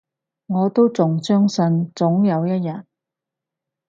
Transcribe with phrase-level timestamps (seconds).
[0.47, 2.85] 我都仲相信，總有一日